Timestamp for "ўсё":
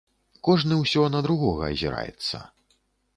0.77-1.03